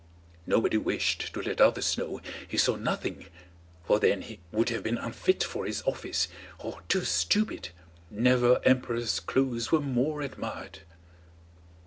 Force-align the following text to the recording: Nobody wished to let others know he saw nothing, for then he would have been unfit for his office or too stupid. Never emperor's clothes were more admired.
Nobody 0.47 0.77
wished 0.77 1.31
to 1.31 1.41
let 1.43 1.61
others 1.61 1.95
know 1.95 2.21
he 2.47 2.57
saw 2.57 2.75
nothing, 2.75 3.27
for 3.85 3.99
then 3.99 4.23
he 4.23 4.39
would 4.51 4.69
have 4.69 4.81
been 4.81 4.97
unfit 4.97 5.43
for 5.43 5.67
his 5.67 5.83
office 5.85 6.27
or 6.57 6.81
too 6.89 7.05
stupid. 7.05 7.69
Never 8.09 8.59
emperor's 8.65 9.19
clothes 9.19 9.71
were 9.71 9.79
more 9.79 10.21
admired. 10.23 10.79